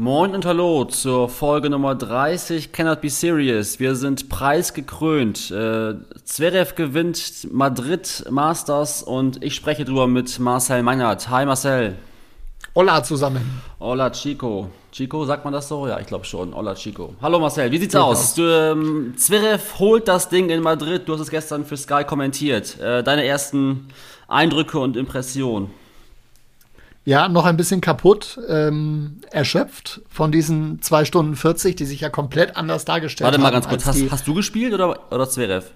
[0.00, 3.80] Moin und hallo zur Folge Nummer 30 Cannot Be Serious.
[3.80, 5.50] Wir sind preisgekrönt.
[5.50, 11.28] Äh, Zverev gewinnt Madrid Masters und ich spreche drüber mit Marcel Meinert.
[11.28, 11.96] Hi Marcel.
[12.74, 13.60] Hola zusammen.
[13.78, 14.70] Hola Chico.
[14.90, 15.86] Chico, sagt man das so?
[15.86, 16.54] Ja, ich glaube schon.
[16.54, 17.12] Hola Chico.
[17.20, 18.18] Hallo Marcel, wie sieht's Durchaus.
[18.20, 18.34] aus?
[18.36, 21.02] Du, ähm, Zverev holt das Ding in Madrid.
[21.06, 22.80] Du hast es gestern für Sky kommentiert.
[22.80, 23.88] Äh, deine ersten
[24.28, 25.68] Eindrücke und Impressionen.
[27.04, 32.10] Ja, noch ein bisschen kaputt, ähm, erschöpft von diesen 2 Stunden 40, die sich ja
[32.10, 33.42] komplett anders dargestellt Warte haben.
[33.42, 33.86] mal ganz kurz.
[33.86, 35.66] Hast, hast du gespielt oder, oder Zverev?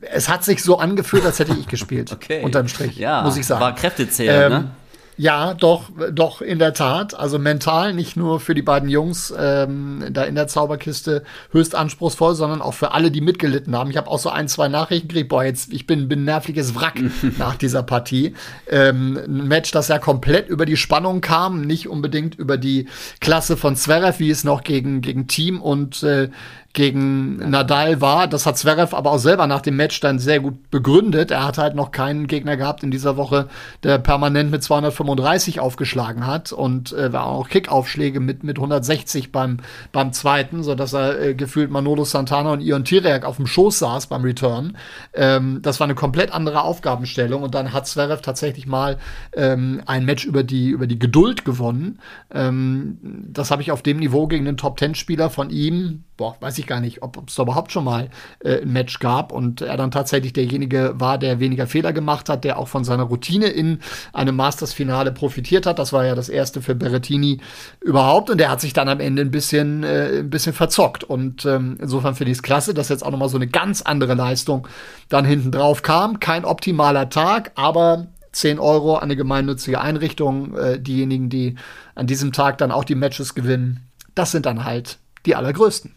[0.00, 2.12] es hat sich so angefühlt, als hätte ich gespielt.
[2.12, 2.42] Okay.
[2.42, 3.60] Unterm Strich, Ja, muss ich sagen.
[3.62, 4.70] war Kräftezähler, Ähm, ne?
[5.16, 7.14] Ja, doch, doch, in der Tat.
[7.14, 12.34] Also mental nicht nur für die beiden Jungs ähm, da in der Zauberkiste höchst anspruchsvoll,
[12.34, 13.90] sondern auch für alle, die mitgelitten haben.
[13.90, 16.74] Ich habe auch so ein, zwei Nachrichten gekriegt, boah, jetzt, ich bin, bin ein nervliches
[16.74, 17.00] Wrack
[17.38, 18.34] nach dieser Partie.
[18.68, 22.88] Ähm, ein Match, das ja komplett über die Spannung kam, nicht unbedingt über die
[23.20, 26.28] Klasse von Zverev, wie es noch gegen, gegen Team und äh,
[26.74, 28.26] gegen Nadal war.
[28.26, 31.30] Das hat Zverev aber auch selber nach dem Match dann sehr gut begründet.
[31.30, 33.48] Er hat halt noch keinen Gegner gehabt in dieser Woche,
[33.84, 39.58] der permanent mit 235 aufgeschlagen hat und äh, war auch Kickaufschläge mit, mit 160 beim,
[39.92, 43.78] beim zweiten, so dass er äh, gefühlt Manolo Santana und Ion Tirek auf dem Schoß
[43.78, 44.76] saß beim Return.
[45.14, 48.98] Ähm, das war eine komplett andere Aufgabenstellung und dann hat Zverev tatsächlich mal
[49.34, 52.00] ähm, ein Match über die, über die Geduld gewonnen.
[52.32, 56.66] Ähm, das habe ich auf dem Niveau gegen einen Top-10-Spieler von ihm, boah, weiß ich
[56.66, 58.08] gar nicht, ob es da überhaupt schon mal
[58.40, 62.44] äh, ein Match gab und er dann tatsächlich derjenige war, der weniger Fehler gemacht hat,
[62.44, 63.80] der auch von seiner Routine in
[64.12, 65.78] einem Masters-Finale profitiert hat.
[65.78, 67.40] Das war ja das erste für Berrettini
[67.80, 71.44] überhaupt und der hat sich dann am Ende ein bisschen, äh, ein bisschen verzockt und
[71.46, 74.14] ähm, insofern finde ich es klasse, dass jetzt auch noch mal so eine ganz andere
[74.14, 74.68] Leistung
[75.08, 76.20] dann hinten drauf kam.
[76.20, 80.56] Kein optimaler Tag, aber 10 Euro an eine gemeinnützige Einrichtung.
[80.56, 81.56] Äh, diejenigen, die
[81.94, 85.92] an diesem Tag dann auch die Matches gewinnen, das sind dann halt die allergrößten.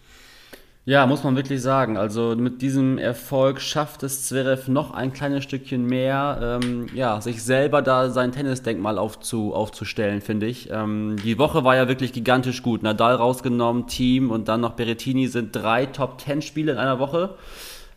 [0.87, 1.97] Ja, muss man wirklich sagen.
[1.97, 7.43] Also mit diesem Erfolg schafft es Zverev noch ein kleines Stückchen mehr, ähm, ja, sich
[7.43, 10.69] selber da sein Tennisdenkmal aufzu, aufzustellen, finde ich.
[10.71, 12.83] Ähm, die Woche war ja wirklich gigantisch gut.
[12.83, 17.35] Nadal rausgenommen, Team und dann noch Berrettini sind drei Top-10-Spiele in einer Woche.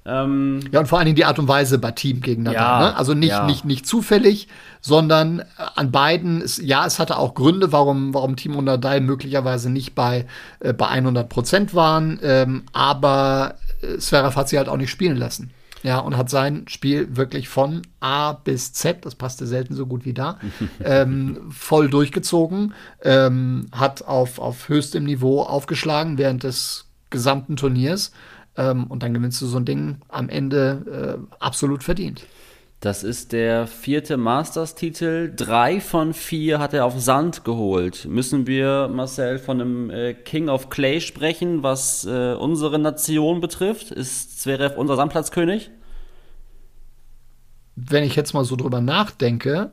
[0.07, 2.83] Ähm, Ja, und vor allen Dingen die Art und Weise bei Team gegen Nadal.
[2.83, 2.97] Ja, ne?
[2.97, 3.47] Also nicht, ja.
[3.47, 4.49] nicht, nicht zufällig,
[4.81, 5.45] sondern äh,
[5.75, 9.95] an beiden, ist, ja, es hatte auch Gründe, warum, warum Team und Nadal möglicherweise nicht
[9.95, 10.27] bei,
[10.61, 15.17] äh, bei 100 Prozent waren, ähm, aber äh, Zverev hat sie halt auch nicht spielen
[15.17, 15.53] lassen.
[15.83, 20.05] Ja, und hat sein Spiel wirklich von A bis Z, das passte selten so gut
[20.05, 20.39] wie da,
[20.85, 28.13] ähm, voll durchgezogen, ähm, hat auf, auf höchstem Niveau aufgeschlagen während des gesamten Turniers.
[28.61, 32.27] Ähm, und dann gewinnst du so ein Ding am Ende äh, absolut verdient.
[32.81, 35.33] Das ist der vierte Masters-Titel.
[35.35, 38.07] Drei von vier hat er auf Sand geholt.
[38.07, 43.91] Müssen wir, Marcel, von einem äh, King of Clay sprechen, was äh, unsere Nation betrifft?
[43.91, 45.71] Ist Zverev unser Sandplatzkönig?
[47.77, 49.73] Wenn ich jetzt mal so drüber nachdenke,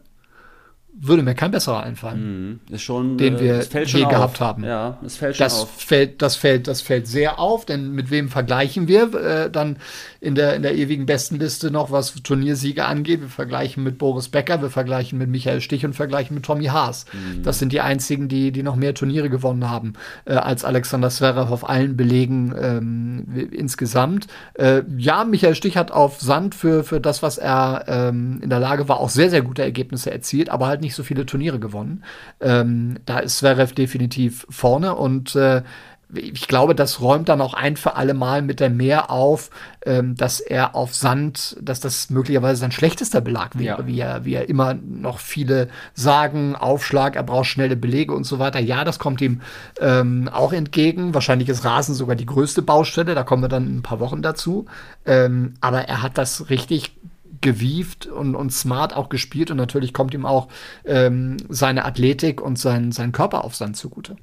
[1.00, 2.60] würde mir kein besserer einfallen.
[2.70, 4.12] Ist schon, Den wir fällt schon je auf.
[4.12, 4.64] gehabt haben.
[4.64, 5.70] Ja, es fällt schon Das auf.
[5.72, 9.78] fällt, das fällt, das fällt sehr auf, denn mit wem vergleichen wir äh, dann
[10.20, 13.22] in der, in der ewigen Bestenliste noch, was Turniersiege angeht?
[13.22, 17.06] Wir vergleichen mit Boris Becker, wir vergleichen mit Michael Stich und vergleichen mit Tommy Haas.
[17.14, 17.44] Mhm.
[17.44, 19.94] Das sind die einzigen, die, die noch mehr Turniere gewonnen haben
[20.26, 24.28] äh, als Alexander Zverev auf allen Belegen ähm, insgesamt.
[24.56, 28.60] Äh, ja, Michael Stich hat auf Sand für, für das, was er ähm, in der
[28.60, 32.04] Lage war, auch sehr, sehr gute Ergebnisse erzielt, aber halt nicht so viele Turniere gewonnen.
[32.40, 35.64] Ähm, da ist Zverev definitiv vorne und äh,
[36.14, 39.50] ich glaube, das räumt dann auch ein für alle Mal mit der Mehr auf,
[39.86, 43.88] ähm, dass er auf Sand, dass das möglicherweise sein schlechtester Belag wäre, Ja.
[43.88, 48.40] wie, er, wie er immer noch viele sagen, Aufschlag, er braucht schnelle Belege und so
[48.40, 48.60] weiter.
[48.62, 49.42] Ja, das kommt ihm
[49.82, 51.14] ähm, auch entgegen.
[51.14, 54.22] Wahrscheinlich ist Rasen sogar die größte Baustelle, da kommen wir dann in ein paar Wochen
[54.22, 54.66] dazu.
[55.06, 56.96] Ähm, aber er hat das richtig
[57.42, 60.48] gewieft und, und smart auch gespielt und natürlich kommt ihm auch
[60.86, 64.16] ähm, seine Athletik und sein, sein Körperaufstand zugute.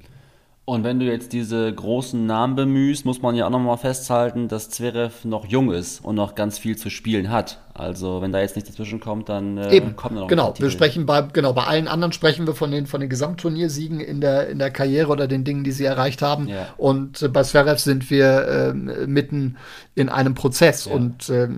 [0.65, 4.71] Und wenn du jetzt diese großen Namen bemühst, muss man ja auch nochmal festhalten, dass
[4.71, 7.59] Zverev noch jung ist und noch ganz viel zu spielen hat.
[7.77, 9.97] Also wenn da jetzt nichts dazwischen kommt, dann äh, Eben.
[9.97, 13.01] kommt noch Genau, wir sprechen bei, genau, bei allen anderen sprechen wir von den, von
[13.01, 16.47] den Gesamtturniersiegen in der, in der Karriere oder den Dingen, die sie erreicht haben.
[16.47, 16.67] Ja.
[16.77, 19.57] Und äh, bei Zverev sind wir äh, mitten
[19.93, 20.85] in einem Prozess.
[20.85, 20.93] Ja.
[20.93, 21.49] Und äh,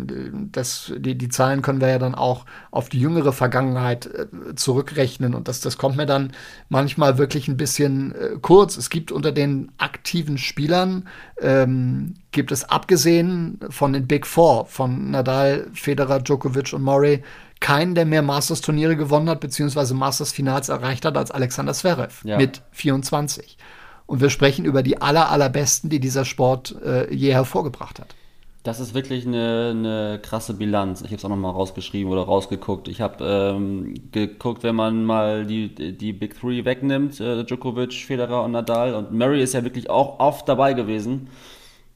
[0.52, 5.36] das, die, die Zahlen können wir ja dann auch auf die jüngere Vergangenheit äh, zurückrechnen.
[5.36, 6.32] Und das, das kommt mir dann
[6.68, 8.76] manchmal wirklich ein bisschen äh, kurz.
[8.76, 11.08] Es gibt unter den aktiven Spielern
[11.40, 17.24] ähm, gibt es abgesehen von den Big Four, von Nadal, Federer, Djokovic und Murray,
[17.60, 22.38] keinen, der mehr Masters-Turniere gewonnen hat, beziehungsweise Masters-Finals erreicht hat als Alexander Zverev ja.
[22.38, 23.58] mit 24.
[24.06, 28.14] Und wir sprechen über die aller, allerbesten, die dieser Sport äh, je hervorgebracht hat.
[28.62, 31.02] Das ist wirklich eine, eine krasse Bilanz.
[31.02, 32.88] Ich habe es auch nochmal rausgeschrieben oder rausgeguckt.
[32.88, 38.44] Ich habe ähm, geguckt, wenn man mal die, die Big Three wegnimmt, äh, Djokovic, Federer
[38.44, 38.94] und Nadal.
[38.94, 41.30] Und Murray ist ja wirklich auch oft dabei gewesen.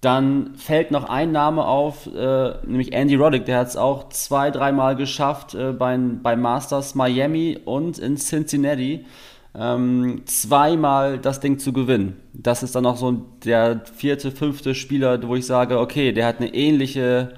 [0.01, 3.45] Dann fällt noch ein Name auf, äh, nämlich Andy Roddick.
[3.45, 9.05] Der hat es auch zwei, dreimal geschafft äh, bei, bei Masters Miami und in Cincinnati
[9.53, 12.17] ähm, zweimal das Ding zu gewinnen.
[12.33, 13.11] Das ist dann auch so
[13.43, 17.33] der vierte, fünfte Spieler, wo ich sage, okay, der hat eine ähnliche,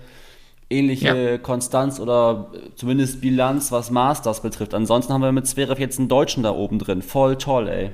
[0.70, 1.38] ähnliche ja.
[1.40, 4.74] Konstanz oder zumindest Bilanz, was Masters betrifft.
[4.74, 7.02] Ansonsten haben wir mit Zverev jetzt einen Deutschen da oben drin.
[7.02, 7.92] Voll toll, ey.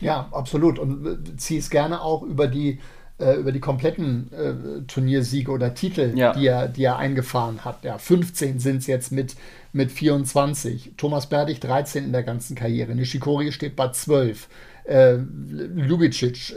[0.00, 0.78] Ja, absolut.
[0.78, 2.78] Und äh, zieh es gerne auch über die
[3.18, 6.32] äh, über die kompletten äh, Turniersiege oder Titel, ja.
[6.32, 7.82] die, er, die er eingefahren hat.
[7.84, 9.36] Ja, 15 sind es jetzt mit,
[9.72, 10.92] mit 24.
[10.96, 12.94] Thomas Berdig 13 in der ganzen Karriere.
[12.94, 14.48] Nishikori steht bei 12.
[14.84, 16.54] Äh, Lubicic,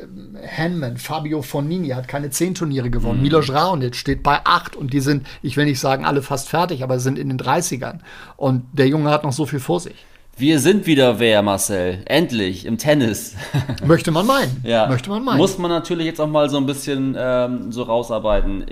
[0.56, 3.18] Hanman, Fabio Fonini hat keine 10 Turniere gewonnen.
[3.18, 3.24] Mhm.
[3.24, 6.84] Milos Raonic steht bei 8 und die sind, ich will nicht sagen alle fast fertig,
[6.84, 8.00] aber sind in den 30ern.
[8.38, 10.06] Und der Junge hat noch so viel vor sich.
[10.40, 12.02] Wir sind wieder wer, Marcel.
[12.06, 13.36] Endlich im Tennis.
[13.86, 14.62] Möchte man meinen.
[14.64, 14.88] ja.
[14.88, 15.38] Möchte man meinen.
[15.38, 18.64] Muss man natürlich jetzt auch mal so ein bisschen ähm, so rausarbeiten.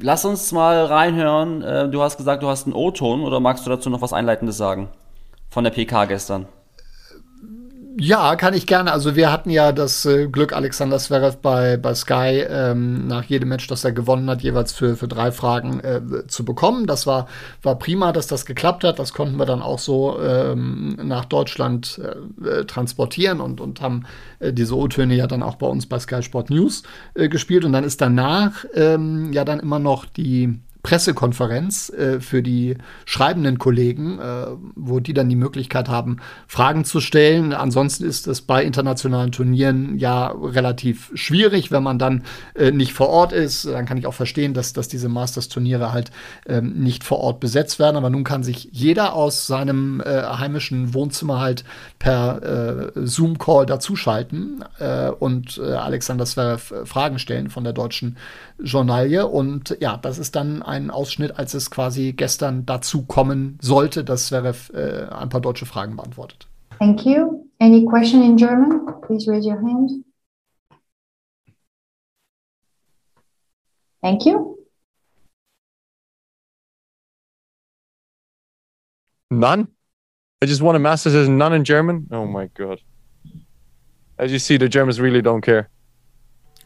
[0.00, 1.62] Lass uns mal reinhören.
[1.62, 4.56] Äh, du hast gesagt, du hast einen O-Ton oder magst du dazu noch was Einleitendes
[4.56, 4.88] sagen?
[5.48, 6.46] Von der PK gestern.
[7.98, 8.92] Ja, kann ich gerne.
[8.92, 13.48] Also wir hatten ja das äh, Glück, Alexander Zverev bei, bei Sky ähm, nach jedem
[13.48, 16.86] Match, das er gewonnen hat, jeweils für, für drei Fragen äh, zu bekommen.
[16.86, 17.26] Das war,
[17.62, 19.00] war prima, dass das geklappt hat.
[19.00, 22.00] Das konnten wir dann auch so ähm, nach Deutschland
[22.44, 24.04] äh, transportieren und, und haben
[24.38, 26.84] äh, diese O-Töne ja dann auch bei uns bei Sky Sport News
[27.14, 27.64] äh, gespielt.
[27.64, 33.58] Und dann ist danach ähm, ja dann immer noch die Pressekonferenz äh, für die schreibenden
[33.58, 37.52] Kollegen, äh, wo die dann die Möglichkeit haben, Fragen zu stellen.
[37.52, 42.24] Ansonsten ist es bei internationalen Turnieren ja relativ schwierig, wenn man dann
[42.54, 43.66] äh, nicht vor Ort ist.
[43.66, 46.10] Dann kann ich auch verstehen, dass, dass diese Masters-Turniere halt
[46.46, 47.96] ähm, nicht vor Ort besetzt werden.
[47.96, 51.64] Aber nun kann sich jeder aus seinem äh, heimischen Wohnzimmer halt
[51.98, 58.16] per äh, Zoom-Call dazuschalten äh, und Alexander Zverev Fragen stellen von der deutschen
[58.62, 59.26] Journalie.
[59.26, 64.28] Und ja, das ist dann ein Ausschnitt, als es quasi gestern dazu kommen sollte, dass
[64.28, 66.46] Zverev äh, ein paar deutsche Fragen beantwortet.
[66.78, 67.44] Thank you.
[67.58, 68.86] Any question in German?
[69.02, 70.04] Please raise your hand.
[74.00, 74.56] Thank you.
[79.28, 79.68] None?
[80.42, 82.08] I just want a master says none in German.
[82.10, 82.80] Oh my God.
[84.16, 85.68] As you see, the Germans really don't care.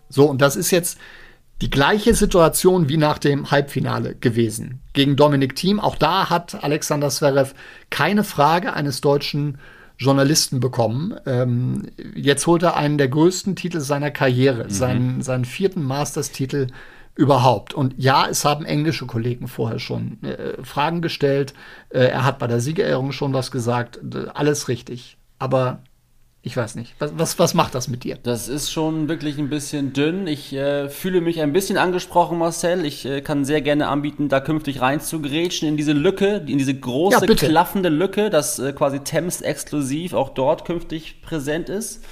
[0.09, 0.99] So, und das ist jetzt
[1.61, 5.81] die gleiche Situation wie nach dem Halbfinale gewesen gegen Dominik Thiem.
[5.81, 7.55] Auch da hat Alexander Zverev
[7.91, 9.59] keine Frage eines deutschen
[9.97, 11.15] Journalisten bekommen.
[11.27, 14.71] Ähm, jetzt holt er einen der größten Titel seiner Karriere, mhm.
[14.71, 16.67] seinen, seinen vierten Masters-Titel
[17.15, 17.75] überhaupt.
[17.75, 21.55] Und ja, es haben englische Kollegen vorher schon äh, Fragen gestellt.
[21.91, 24.01] Äh, er hat bei der Siegerehrung schon was gesagt.
[24.35, 25.17] Alles richtig.
[25.39, 25.81] Aber
[26.47, 26.95] ich weiß nicht.
[26.99, 28.19] Was, was, was macht das mit dir?
[28.23, 30.27] Das ist schon wirklich ein bisschen dünn.
[30.27, 32.85] Ich äh, fühle mich ein bisschen angesprochen, Marcel.
[32.85, 37.27] Ich äh, kann sehr gerne anbieten, da künftig reinzugrätschen in diese Lücke, in diese große,
[37.27, 42.05] ja, klaffende Lücke, dass äh, quasi Thames exklusiv auch dort künftig präsent ist.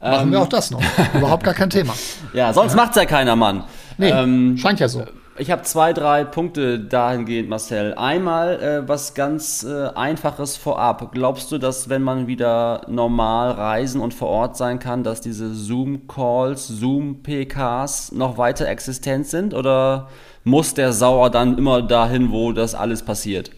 [0.00, 0.82] Machen ähm, wir auch das noch.
[1.12, 1.94] Überhaupt gar kein Thema.
[2.34, 2.88] Ja, sonst ja.
[2.88, 3.64] es ja keiner, Mann.
[3.98, 5.04] Nee, ähm, scheint ja so.
[5.38, 7.94] Ich habe zwei, drei Punkte dahingehend, Marcel.
[7.94, 11.10] Einmal äh, was ganz äh, Einfaches vorab.
[11.12, 15.54] Glaubst du, dass wenn man wieder normal reisen und vor Ort sein kann, dass diese
[15.54, 19.54] Zoom-Calls, Zoom-PKs noch weiter existent sind?
[19.54, 20.08] Oder
[20.44, 23.50] muss der Sauer dann immer dahin, wo das alles passiert?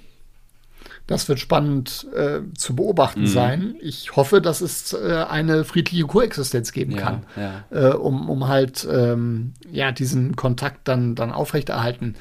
[1.07, 3.27] Das wird spannend äh, zu beobachten mhm.
[3.27, 3.75] sein.
[3.81, 7.65] Ich hoffe, dass es äh, eine friedliche Koexistenz geben ja, kann, ja.
[7.71, 12.15] Äh, um, um halt ähm, ja, diesen Kontakt dann, dann aufrechterhalten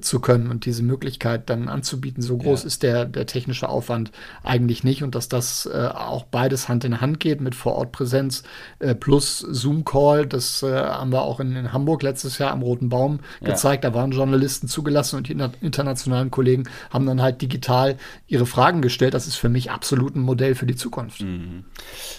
[0.00, 2.22] zu können und diese Möglichkeit dann anzubieten.
[2.22, 2.66] So groß ja.
[2.66, 7.00] ist der, der technische Aufwand eigentlich nicht und dass das äh, auch beides Hand in
[7.00, 8.42] Hand geht mit Vorortpräsenz
[8.80, 10.26] äh, plus Zoom-Call.
[10.26, 13.84] Das äh, haben wir auch in, in, Hamburg letztes Jahr am Roten Baum gezeigt.
[13.84, 17.96] Da waren Journalisten zugelassen und die internationalen Kollegen haben dann halt digital
[18.28, 19.14] ihre Fragen gestellt.
[19.14, 21.22] Das ist für mich absolut ein Modell für die Zukunft.
[21.22, 21.64] Mhm.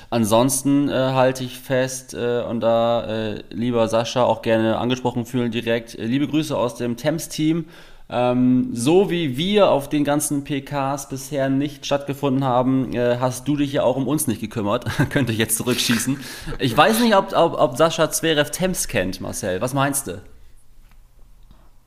[0.09, 5.51] Ansonsten äh, halte ich fest äh, und da äh, lieber Sascha auch gerne angesprochen fühlen
[5.51, 5.93] direkt.
[5.99, 7.65] liebe Grüße aus dem Thames-Team.
[8.11, 13.55] Ähm, so wie wir auf den ganzen PKs bisher nicht stattgefunden haben, äh, hast du
[13.55, 14.85] dich ja auch um uns nicht gekümmert.
[15.11, 16.17] Könnte ich jetzt zurückschießen.
[16.57, 19.61] Ich weiß nicht, ob, ob, ob Sascha Zverev Thames kennt, Marcel.
[19.61, 20.21] Was meinst du?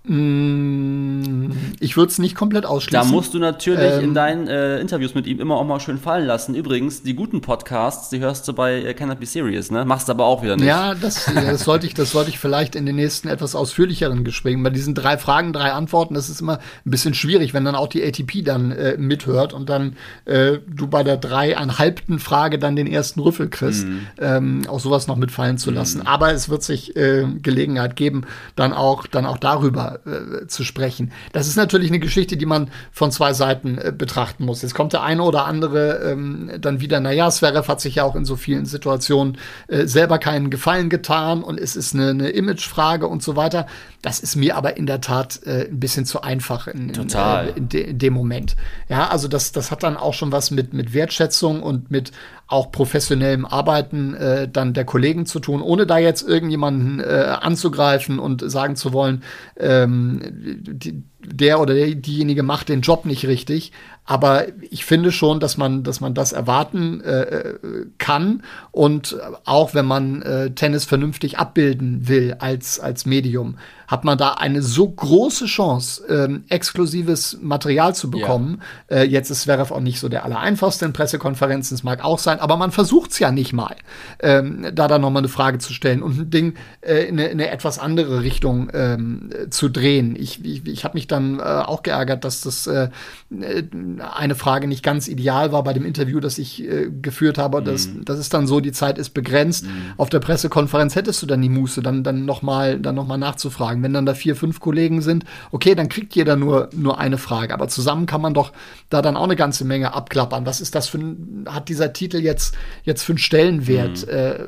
[0.04, 1.31] Mm,
[1.80, 3.08] ich würde es nicht komplett ausschließen.
[3.08, 5.98] Da musst du natürlich ähm, in deinen äh, Interviews mit ihm immer auch mal schön
[5.98, 6.54] fallen lassen.
[6.54, 9.84] Übrigens, die guten Podcasts, die hörst du bei äh, Cannot Be Serious, ne?
[9.84, 10.66] Machst aber auch wieder nicht.
[10.66, 14.62] Ja, das, das, sollte ich, das sollte ich vielleicht in den nächsten etwas ausführlicheren Gesprächen.
[14.62, 17.88] Bei diesen drei Fragen, drei Antworten, das ist immer ein bisschen schwierig, wenn dann auch
[17.88, 22.86] die ATP dann äh, mithört und dann äh, du bei der dreieinhalbten Frage dann den
[22.86, 24.06] ersten Rüffel kriegst, mhm.
[24.18, 26.00] ähm, auch sowas noch mitfallen zu lassen.
[26.00, 26.06] Mhm.
[26.06, 28.22] Aber es wird sich äh, Gelegenheit geben,
[28.56, 31.12] dann auch, dann auch darüber äh, zu sprechen.
[31.32, 34.62] Das ist natürlich eine Geschichte, die man von zwei Seiten äh, betrachten muss.
[34.62, 38.16] Jetzt kommt der eine oder andere ähm, dann wieder, naja, Zverev hat sich ja auch
[38.16, 43.06] in so vielen Situationen äh, selber keinen Gefallen getan und es ist eine, eine Imagefrage
[43.06, 43.66] und so weiter.
[44.02, 47.08] Das ist mir aber in der Tat äh, ein bisschen zu einfach in, in.
[47.14, 48.56] Äh, in, de, in, dem Moment.
[48.88, 52.12] Ja, also das, das hat dann auch schon was mit, mit Wertschätzung und mit
[52.52, 58.18] auch professionellem Arbeiten äh, dann der Kollegen zu tun, ohne da jetzt irgendjemanden äh, anzugreifen
[58.18, 59.22] und sagen zu wollen,
[59.56, 60.20] ähm,
[60.60, 63.72] die, der oder diejenige macht den Job nicht richtig.
[64.04, 67.54] Aber ich finde schon, dass man, dass man das erwarten äh,
[67.98, 73.58] kann und auch wenn man äh, Tennis vernünftig abbilden will als, als Medium,
[73.92, 78.62] hat man da eine so große Chance, ähm, exklusives Material zu bekommen.
[78.88, 78.96] Ja.
[78.96, 82.40] Äh, jetzt ist Zverev auch nicht so der allereinfachste in Pressekonferenzen, es mag auch sein,
[82.40, 83.76] aber man versucht es ja nicht mal,
[84.20, 87.38] ähm, da dann nochmal eine Frage zu stellen und ein Ding äh, in, eine, in,
[87.38, 90.16] eine, etwas andere Richtung ähm, zu drehen.
[90.18, 92.88] Ich, ich, ich habe mich dann äh, auch geärgert, dass das äh,
[93.30, 97.60] eine Frage nicht ganz ideal war bei dem Interview, das ich äh, geführt habe.
[97.60, 97.64] Mhm.
[97.66, 99.66] Das, das ist dann so, die Zeit ist begrenzt.
[99.66, 99.92] Mhm.
[99.98, 104.06] Auf der Pressekonferenz hättest du dann die Muße, dann, dann nochmal noch nachzufragen wenn dann
[104.06, 107.54] da vier, fünf Kollegen sind, okay, dann kriegt jeder nur, nur eine Frage.
[107.54, 108.52] Aber zusammen kann man doch
[108.90, 110.46] da dann auch eine ganze Menge abklappern.
[110.46, 114.06] Was ist das für ein, hat dieser Titel jetzt, jetzt für einen Stellenwert?
[114.06, 114.12] Mhm.
[114.12, 114.38] Äh,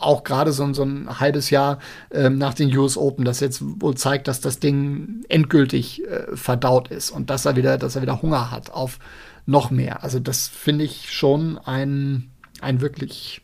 [0.00, 1.78] auch gerade so, so ein halbes Jahr
[2.10, 6.88] äh, nach den US Open, das jetzt wohl zeigt, dass das Ding endgültig äh, verdaut
[6.88, 8.98] ist und dass er wieder, dass er wieder Hunger hat auf
[9.46, 10.02] noch mehr.
[10.02, 13.42] Also das finde ich schon ein, ein wirklich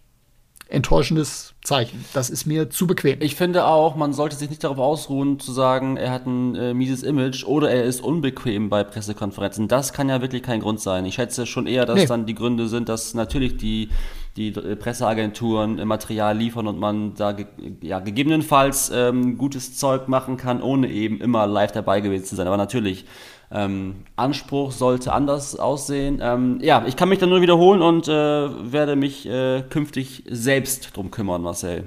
[0.68, 2.04] enttäuschendes Zeichen.
[2.12, 3.20] Das ist mir zu bequem.
[3.20, 6.74] Ich finde auch, man sollte sich nicht darauf ausruhen, zu sagen, er hat ein äh,
[6.74, 9.68] mieses Image oder er ist unbequem bei Pressekonferenzen.
[9.68, 11.04] Das kann ja wirklich kein Grund sein.
[11.04, 12.06] Ich schätze schon eher, dass nee.
[12.06, 13.90] dann die Gründe sind, dass natürlich die,
[14.36, 17.46] die äh, Presseagenturen Material liefern und man da ge
[17.80, 22.48] ja, gegebenenfalls ähm, gutes Zeug machen kann, ohne eben immer live dabei gewesen zu sein.
[22.48, 23.04] Aber natürlich
[23.50, 26.20] ähm, Anspruch sollte anders aussehen.
[26.22, 30.96] Ähm, ja, ich kann mich dann nur wiederholen und äh, werde mich äh, künftig selbst
[30.96, 31.84] drum kümmern, Marcel.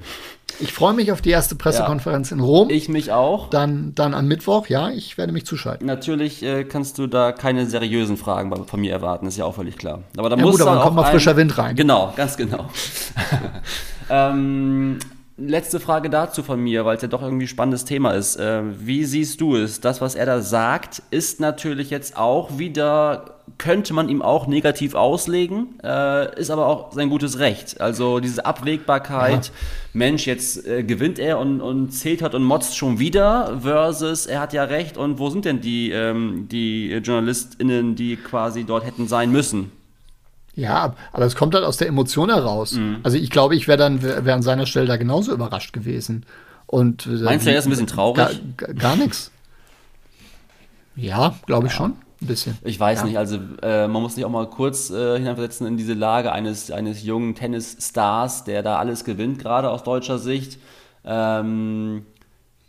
[0.61, 2.37] Ich freue mich auf die erste Pressekonferenz ja.
[2.37, 2.69] in Rom.
[2.69, 3.49] Ich mich auch.
[3.49, 5.85] Dann, dann am Mittwoch, ja, ich werde mich zuschalten.
[5.85, 9.77] Natürlich äh, kannst du da keine seriösen Fragen von mir erwarten, ist ja auch völlig
[9.77, 10.03] klar.
[10.17, 11.75] Aber da ja, muss gut, aber dann kommt mal frischer Wind rein.
[11.75, 12.65] Genau, ganz genau.
[14.09, 14.99] ähm,
[15.39, 18.35] letzte Frage dazu von mir, weil es ja doch irgendwie ein spannendes Thema ist.
[18.35, 19.81] Äh, wie siehst du es?
[19.81, 24.95] Das, was er da sagt, ist natürlich jetzt auch wieder, könnte man ihm auch negativ
[24.95, 27.81] auslegen, äh, ist aber auch sein gutes Recht.
[27.81, 29.53] Also diese Abwägbarkeit, ja.
[29.93, 34.53] Mensch, jetzt äh, gewinnt er und, und zetert und motzt schon wieder, versus er hat
[34.53, 39.31] ja recht und wo sind denn die, ähm, die JournalistInnen, die quasi dort hätten sein
[39.31, 39.71] müssen?
[40.59, 42.73] Ja, aber es kommt halt aus der Emotion heraus.
[42.73, 42.97] Mhm.
[43.03, 46.25] Also ich glaube, ich wäre dann wär an seiner Stelle da genauso überrascht gewesen.
[46.65, 48.41] Und, äh, Meinst du, er ist ein bisschen traurig?
[48.57, 49.31] Gar, gar nichts.
[50.95, 51.77] Ja, glaube ich ja.
[51.77, 51.91] schon.
[52.21, 52.57] Ein bisschen.
[52.63, 53.05] Ich weiß ja.
[53.05, 56.69] nicht, also äh, man muss sich auch mal kurz äh, hineinversetzen in diese Lage eines,
[56.69, 60.59] eines jungen Tennisstars, der da alles gewinnt, gerade aus deutscher Sicht.
[61.05, 62.05] Ähm,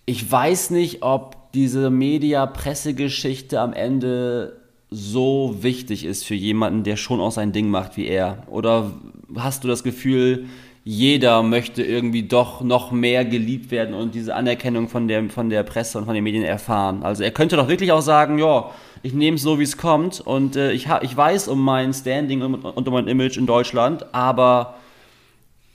[0.06, 4.60] ich weiß nicht, ob diese Media-Pressegeschichte am Ende
[4.90, 8.42] so wichtig ist für jemanden, der schon auch sein Ding macht wie er?
[8.49, 8.92] Oder
[9.37, 10.47] hast du das Gefühl,
[10.82, 15.62] jeder möchte irgendwie doch noch mehr geliebt werden und diese Anerkennung von der, von der
[15.62, 17.02] Presse und von den Medien erfahren?
[17.02, 18.70] Also er könnte doch wirklich auch sagen, ja,
[19.02, 22.42] ich nehme es so, wie es kommt und äh, ich, ich weiß um mein Standing
[22.42, 24.75] und, und um mein Image in Deutschland, aber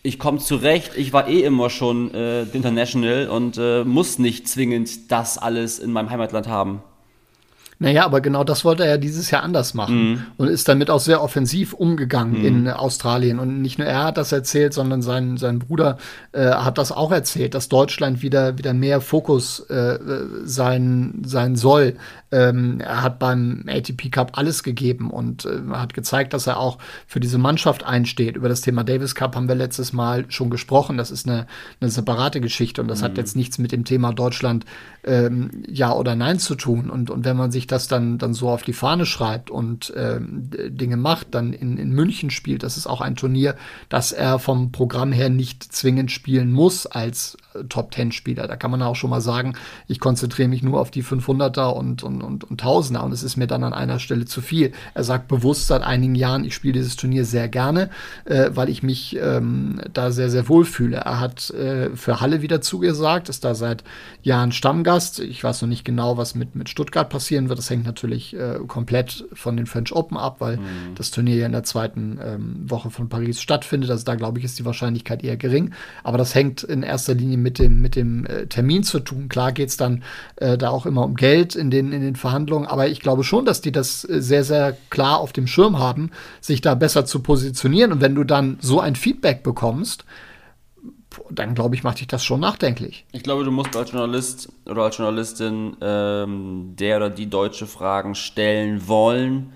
[0.04, 5.12] ich komme zurecht, ich war eh immer schon äh, international und äh, muss nicht zwingend
[5.12, 6.82] das alles in meinem Heimatland haben.
[7.78, 10.22] Naja, aber genau das wollte er ja dieses Jahr anders machen Mhm.
[10.38, 13.38] und ist damit auch sehr offensiv umgegangen in Australien.
[13.40, 15.98] Und nicht nur er hat das erzählt, sondern sein, sein Bruder
[16.32, 20.00] äh, hat das auch erzählt, dass Deutschland wieder, wieder mehr Fokus äh,
[20.46, 21.96] sein, sein soll.
[22.32, 26.78] Ähm, er hat beim ATP Cup alles gegeben und äh, hat gezeigt, dass er auch
[27.08, 28.36] für diese Mannschaft einsteht.
[28.36, 30.98] Über das Thema Davis Cup haben wir letztes Mal schon gesprochen.
[30.98, 31.46] Das ist eine,
[31.82, 34.66] eine separate Geschichte und das hat jetzt nichts mit dem Thema Deutschland
[35.04, 36.90] ähm, ja oder nein zu tun.
[36.90, 40.50] Und, und wenn man sich das dann, dann so auf die Fahne schreibt und ähm,
[40.50, 43.56] Dinge macht, dann in, in München spielt, das ist auch ein Turnier,
[43.90, 48.48] das er vom Programm her nicht zwingend spielen muss als äh, Top-10-Spieler.
[48.48, 49.56] Da kann man auch schon mal sagen,
[49.88, 53.38] ich konzentriere mich nur auf die 500er und, und, und, und Tausender und es ist
[53.38, 54.72] mir dann an einer Stelle zu viel.
[54.94, 57.90] Er sagt bewusst seit einigen Jahren, ich spiele dieses Turnier sehr gerne,
[58.26, 60.98] äh, weil ich mich ähm, da sehr, sehr wohl fühle.
[60.98, 63.84] Er hat äh, für Halle wieder zugesagt, ist da seit
[64.22, 65.20] Jahren Stammgast.
[65.20, 67.55] Ich weiß noch nicht genau, was mit, mit Stuttgart passieren wird.
[67.56, 70.60] Das hängt natürlich äh, komplett von den French Open ab, weil
[70.96, 73.90] das Turnier ja in der zweiten ähm, Woche von Paris stattfindet.
[73.90, 75.72] Also da glaube ich, ist die Wahrscheinlichkeit eher gering.
[76.04, 79.30] Aber das hängt in erster Linie mit dem, mit dem äh, Termin zu tun.
[79.30, 80.04] Klar geht es dann
[80.38, 83.46] äh, da auch immer um Geld in den, in den Verhandlungen, aber ich glaube schon,
[83.46, 87.20] dass die das äh, sehr, sehr klar auf dem Schirm haben, sich da besser zu
[87.20, 87.92] positionieren.
[87.92, 90.06] Und wenn du dann so ein Feedback bekommst,
[91.30, 93.06] dann glaube ich, macht dich das schon nachdenklich.
[93.12, 98.16] Ich glaube, du musst als Journalist oder als Journalistin ähm, der oder die deutsche Fragen
[98.16, 99.54] stellen wollen.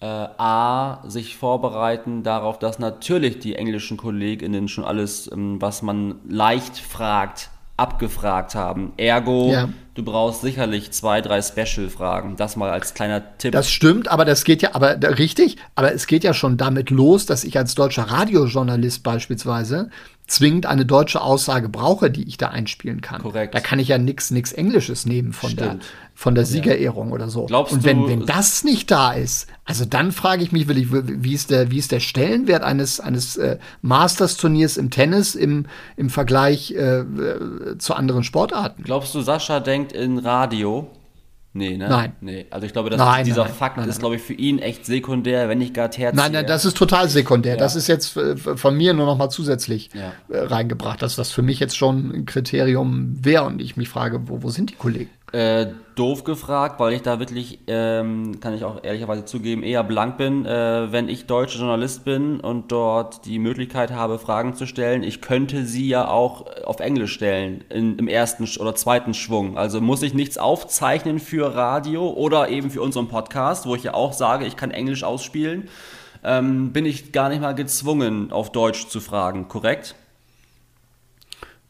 [0.00, 6.16] Äh, A, sich vorbereiten darauf, dass natürlich die englischen KollegInnen schon alles, ähm, was man
[6.28, 8.92] leicht fragt, abgefragt haben.
[8.96, 9.68] Ergo, Ja.
[9.94, 12.36] du brauchst sicherlich zwei, drei Special-Fragen.
[12.36, 13.52] Das mal als kleiner Tipp.
[13.52, 17.24] Das stimmt, aber das geht ja, aber richtig, aber es geht ja schon damit los,
[17.26, 19.90] dass ich als deutscher Radiojournalist beispielsweise
[20.32, 23.20] zwingend eine deutsche Aussage brauche, die ich da einspielen kann.
[23.20, 23.54] Korrekt.
[23.54, 25.84] Da kann ich ja nix nix Englisches nehmen von der Stimmt.
[26.14, 27.44] von der Siegerehrung oder so.
[27.46, 31.34] Glaubst Und wenn, wenn das nicht da ist, also dann frage ich mich wirklich, wie
[31.34, 36.70] ist der, wie ist der Stellenwert eines, eines äh, Masters-Turniers im Tennis im, im Vergleich
[36.72, 37.04] äh,
[37.78, 38.84] zu anderen Sportarten?
[38.84, 40.90] Glaubst du, Sascha denkt in Radio?
[41.54, 41.88] Nee, ne?
[41.88, 42.12] Nein.
[42.22, 42.46] Nee.
[42.50, 44.86] Also ich glaube, dass Nein, dieser nein, Fakt nein, ist, glaube ich, für ihn echt
[44.86, 46.12] sekundär, wenn nicht gar tertiär.
[46.14, 47.56] Nein, nein, das ist total sekundär.
[47.58, 50.12] Das ist jetzt äh, von mir nur noch mal zusätzlich Ja.
[50.34, 54.28] äh, reingebracht, dass das für mich jetzt schon ein Kriterium wäre und ich mich frage,
[54.28, 55.10] wo, wo sind die Kollegen?
[55.32, 60.18] Äh, doof gefragt, weil ich da wirklich, ähm, kann ich auch ehrlicherweise zugeben, eher blank
[60.18, 60.44] bin.
[60.44, 65.22] Äh, wenn ich deutscher Journalist bin und dort die Möglichkeit habe, Fragen zu stellen, ich
[65.22, 69.56] könnte sie ja auch auf Englisch stellen, in, im ersten oder zweiten Schwung.
[69.56, 73.94] Also muss ich nichts aufzeichnen für Radio oder eben für unseren Podcast, wo ich ja
[73.94, 75.70] auch sage, ich kann Englisch ausspielen,
[76.24, 79.94] ähm, bin ich gar nicht mal gezwungen, auf Deutsch zu fragen, korrekt?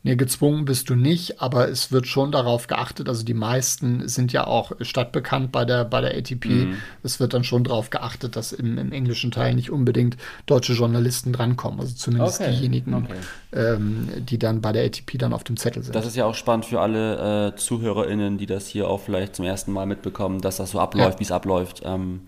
[0.05, 3.09] Nee, gezwungen bist du nicht, aber es wird schon darauf geachtet.
[3.09, 6.47] Also die meisten sind ja auch stadtbekannt bei der, bei der ATP.
[6.49, 6.77] Mhm.
[7.05, 11.33] Es wird dann schon darauf geachtet, dass im, im englischen Teil nicht unbedingt deutsche Journalisten
[11.33, 11.79] drankommen.
[11.79, 13.15] Also zumindest Okay, diejenigen, okay.
[13.53, 15.95] ähm, die dann bei der ATP dann auf dem Zettel sind.
[15.95, 19.45] Das ist ja auch spannend für alle äh, ZuhörerInnen, die das hier auch vielleicht zum
[19.45, 21.21] ersten Mal mitbekommen, dass das so abläuft, Ja.
[21.21, 21.83] wie es abläuft.
[21.85, 22.23] Ähm,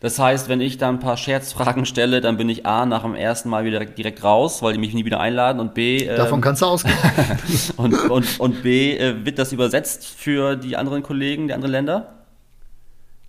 [0.00, 3.14] das heißt, wenn ich da ein paar Scherzfragen stelle, dann bin ich A, nach dem
[3.16, 6.40] ersten Mal wieder direkt, raus, weil die mich nie wieder einladen und B, ähm, Davon
[6.40, 6.96] kannst du ausgehen.
[7.76, 12.17] und, und, und B, äh, wird das übersetzt für die anderen Kollegen der anderen Länder?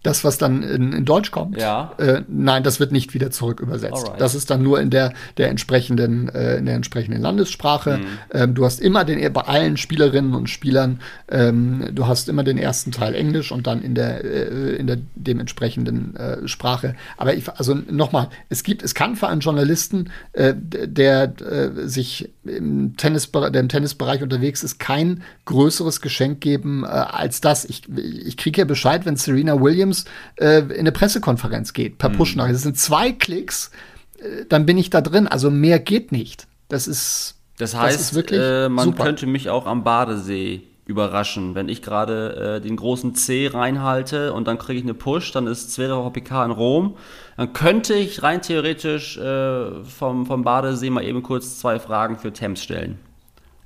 [0.01, 1.91] Das, was dann in, in Deutsch kommt, Ja.
[1.97, 4.05] äh, nein, das wird nicht wieder zurück übersetzt.
[4.05, 4.21] Alright.
[4.21, 7.97] Das ist dann nur in der, der entsprechenden, äh, in der entsprechenden Landessprache.
[7.97, 8.05] Mhm.
[8.31, 12.57] Ähm, du hast immer den, bei allen Spielerinnen und Spielern, ähm, du hast immer den
[12.57, 16.95] ersten Teil Englisch und dann in der, äh, in der dementsprechenden äh, Sprache.
[17.17, 22.29] Aber ich, also nochmal, es gibt, es kann für einen Journalisten, äh, der äh, sich
[22.45, 27.65] im, Tennis, der im Tennisbereich unterwegs ist, kein größeres Geschenk geben als das.
[27.65, 29.88] Ich, ich kriege ja Bescheid, wenn Serena Williams
[30.37, 32.55] äh, in eine Pressekonferenz geht, per Push-Nachricht.
[32.55, 33.71] Das sind zwei Klicks,
[34.19, 35.27] äh, dann bin ich da drin.
[35.27, 36.47] Also mehr geht nicht.
[36.67, 39.03] Das ist, Das das heißt, ist wirklich äh, man super.
[39.03, 41.53] könnte mich auch am Badesee überraschen.
[41.53, 45.45] Wenn ich gerade äh, den großen C reinhalte und dann kriege ich eine Push, dann
[45.45, 46.97] ist Zverev PK in Rom,
[47.37, 52.33] dann könnte ich rein theoretisch äh, vom, vom Badesee mal eben kurz zwei Fragen für
[52.33, 52.97] Thames stellen.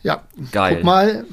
[0.02, 0.76] Ja, Geil.
[0.76, 1.26] Guck mal,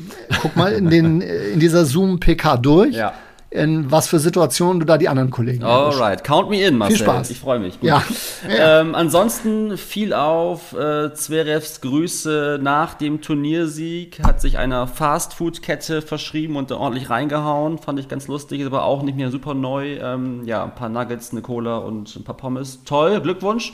[0.42, 3.12] guck mal in, den, äh, in dieser Zoom-PK durch, Ja.
[3.50, 6.00] In was für Situationen du da die anderen Kollegen erwischst.
[6.00, 6.98] Alright, count me in, Marcel.
[6.98, 7.30] Spaß.
[7.30, 7.80] Ich freue mich.
[7.80, 7.88] Gut.
[7.88, 8.02] Ja.
[8.48, 16.56] Ähm, ansonsten fiel auf, äh, Zverevs Grüße nach dem Turniersieg, hat sich einer Fastfood-Kette verschrieben
[16.56, 17.78] und da ordentlich reingehauen.
[17.78, 19.98] Fand ich ganz lustig, ist aber auch nicht mehr super neu.
[20.00, 22.84] Ähm, ja, ein paar Nuggets, eine Cola und ein paar Pommes.
[22.84, 23.72] Toll, Glückwunsch.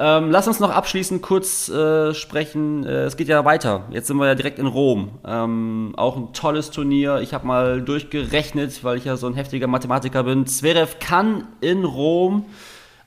[0.00, 2.86] Ähm, lass uns noch abschließend kurz äh, sprechen.
[2.86, 3.82] Äh, es geht ja weiter.
[3.90, 5.18] Jetzt sind wir ja direkt in Rom.
[5.26, 7.20] Ähm, auch ein tolles Turnier.
[7.20, 10.46] Ich habe mal durchgerechnet, weil ich ja so ein heftiger Mathematiker bin.
[10.46, 12.46] Zverev kann in Rom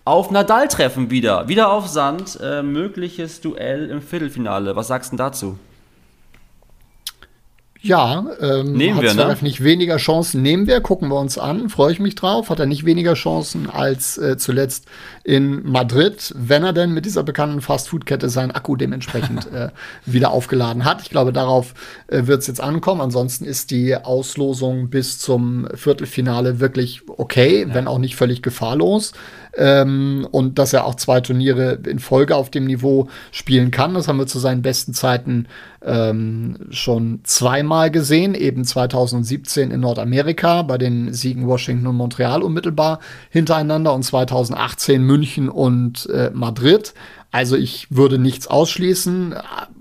[0.04, 1.48] auf Nadal treffen wieder.
[1.48, 2.38] Wieder auf Sand.
[2.42, 4.76] Äh, mögliches Duell im Viertelfinale.
[4.76, 5.58] Was sagst du dazu?
[7.84, 9.36] Ja, ähm, Nehmen hat wir, ne?
[9.42, 12.52] Nicht weniger Chancen, nehmen wir, gucken wir uns an, freue ich mich drauf.
[12.52, 14.86] Hat er nicht weniger Chancen als äh, zuletzt
[15.24, 19.70] in Madrid, wenn er denn mit dieser bekannten Fast-Food-Kette seinen Akku dementsprechend äh,
[20.06, 21.02] wieder aufgeladen hat.
[21.02, 21.74] Ich glaube, darauf
[22.06, 23.02] äh, wird es jetzt ankommen.
[23.02, 29.14] Ansonsten ist die Auslosung bis zum Viertelfinale wirklich okay, wenn auch nicht völlig gefahrlos.
[29.58, 33.94] Ähm, und dass er auch zwei Turniere in Folge auf dem Niveau spielen kann.
[33.94, 35.48] Das haben wir zu seinen besten Zeiten
[35.84, 43.00] ähm, schon zweimal gesehen, eben 2017 in Nordamerika bei den Siegen Washington und Montreal unmittelbar
[43.30, 46.94] hintereinander und 2018 München und äh, Madrid.
[47.32, 49.36] Also ich würde nichts ausschließen,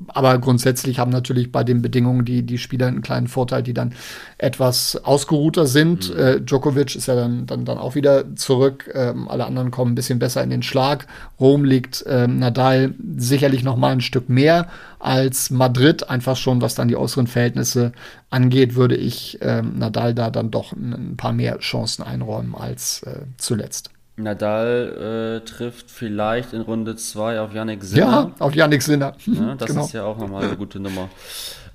[0.07, 3.93] aber grundsätzlich haben natürlich bei den Bedingungen die, die Spieler einen kleinen Vorteil, die dann
[4.39, 6.15] etwas ausgeruhter sind.
[6.15, 8.89] Äh, Djokovic ist ja dann, dann, dann auch wieder zurück.
[8.95, 11.09] Ähm, alle anderen kommen ein bisschen besser in den Schlag.
[11.41, 14.69] Rom liegt ähm, Nadal sicherlich noch mal ein Stück mehr
[15.01, 16.09] als Madrid.
[16.09, 17.91] Einfach schon, was dann die äußeren Verhältnisse
[18.31, 23.03] angeht, würde ich ähm, Nadal da dann doch ein, ein paar mehr Chancen einräumen als
[23.03, 23.91] äh, zuletzt.
[24.23, 28.33] Nadal äh, trifft vielleicht in Runde 2 auf Yannick Sinner.
[28.39, 29.15] Ja, auf Yannick Sinner.
[29.27, 29.85] Ja, das genau.
[29.85, 31.09] ist ja auch nochmal eine gute Nummer.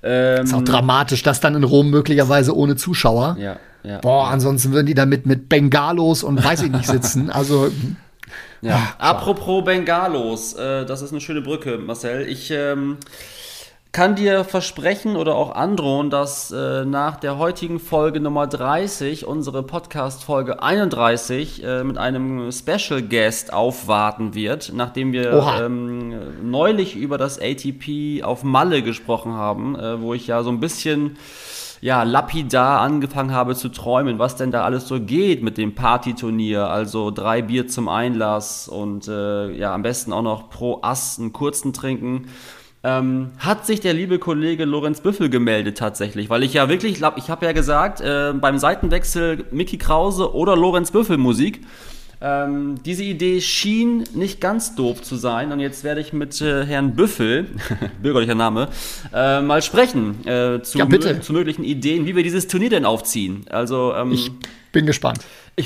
[0.02, 3.36] Ähm, Ist auch dramatisch, das dann in Rom möglicherweise ohne Zuschauer.
[3.38, 3.98] ja, ja.
[3.98, 7.30] Boah, ansonsten würden die da mit, Bengalos und weiß ich nicht sitzen.
[7.36, 7.70] Also,
[8.60, 8.94] Ja.
[8.98, 12.26] Apropos Bengalos, äh, das ist eine schöne Brücke, Marcel.
[12.28, 12.96] Ich ähm,
[13.96, 19.62] kann dir versprechen oder auch androhen, dass äh, nach der heutigen Folge Nummer 30 unsere
[19.62, 25.32] Podcast-Folge 31 äh, mit einem Special Guest aufwarten wird, nachdem wir
[25.62, 30.60] ähm, neulich über das ATP auf Malle gesprochen haben, äh, wo ich ja so ein
[30.60, 31.16] bisschen
[31.80, 36.68] ja, lapidar angefangen habe zu träumen, was denn da alles so geht mit dem Partyturnier.
[36.68, 41.32] Also drei Bier zum Einlass und äh, ja, am besten auch noch pro Ass einen
[41.32, 42.28] kurzen trinken.
[42.88, 47.30] Ähm, hat sich der liebe Kollege Lorenz Büffel gemeldet tatsächlich, weil ich ja wirklich, ich
[47.30, 51.62] habe ja gesagt, äh, beim Seitenwechsel Mickey Krause oder Lorenz Büffel Musik.
[52.20, 56.64] Ähm, diese Idee schien nicht ganz doof zu sein und jetzt werde ich mit äh,
[56.64, 57.46] Herrn Büffel,
[58.02, 58.68] bürgerlicher Name,
[59.12, 62.84] äh, mal sprechen äh, zu, Ja, mö- zu möglichen Ideen, wie wir dieses Turnier denn
[62.86, 63.44] aufziehen.
[63.50, 64.30] Also ähm, ich,
[64.72, 65.18] bin gespannt.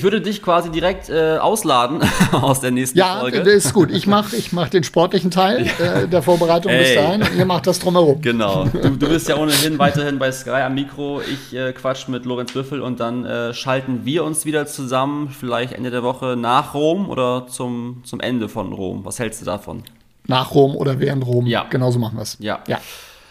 [0.04, 2.00] Würde dich quasi direkt äh, ausladen
[2.32, 3.38] aus der nächsten Ja, Folge.
[3.42, 3.90] das ist gut.
[3.90, 6.94] Ich mache ich mach den sportlichen Teil äh, der Vorbereitung bis Ey.
[6.94, 8.20] dahin und ihr macht das drumherum.
[8.22, 8.64] Genau.
[8.72, 11.20] Du, du bist ja ohnehin weiterhin bei Sky am Mikro.
[11.22, 15.72] Ich äh, quatsch mit Lorenz Büffel und dann äh, schalten wir uns wieder zusammen, vielleicht
[15.72, 19.04] Ende der Woche nach Rom oder zum, zum Ende von Rom.
[19.04, 19.82] Was hältst du davon?
[20.28, 21.46] Nach Rom oder während Rom.
[21.46, 21.66] Ja.
[21.68, 22.36] Genauso machen wir es.
[22.38, 22.60] Ja.
[22.68, 22.78] ja.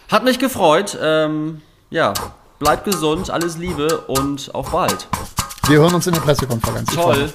[0.10, 0.98] Hat mich gefreut.
[1.02, 2.14] Ähm, ja,
[2.60, 5.08] bleib gesund, alles Liebe und auf bald.
[5.70, 6.96] Wir hören uns in der Pressekonferenz.
[6.96, 7.22] Toll.
[7.22, 7.34] mich.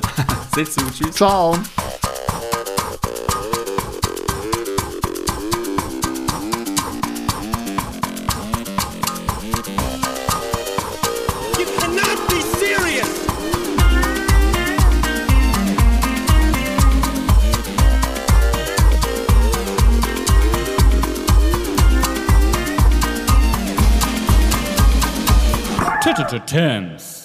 [0.56, 0.80] Seht zu.
[0.90, 1.14] Tschüss.
[1.14, 1.54] Ciao.
[26.32, 27.23] You